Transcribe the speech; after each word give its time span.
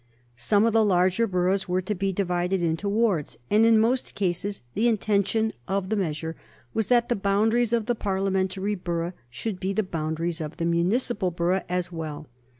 Some 0.35 0.65
of 0.65 0.73
the 0.73 0.83
larger 0.83 1.27
boroughs 1.27 1.67
were 1.69 1.83
to 1.83 1.93
be 1.93 2.11
divided 2.11 2.63
into 2.63 2.89
wards, 2.89 3.37
and 3.51 3.67
in 3.67 3.77
most 3.77 4.15
cases 4.15 4.63
the 4.73 4.87
intention 4.87 5.53
of 5.67 5.89
the 5.89 5.95
measure 5.95 6.35
was 6.73 6.87
that 6.87 7.07
the 7.07 7.15
boundaries 7.15 7.71
of 7.71 7.85
the 7.85 7.93
Parliamentary 7.93 8.73
borough 8.73 9.13
should 9.29 9.59
be 9.59 9.73
the 9.73 9.83
boundaries 9.83 10.41
of 10.41 10.57
the 10.57 10.65
municipal 10.65 11.29
borough 11.29 11.61
as 11.69 11.91
well. 11.91 12.25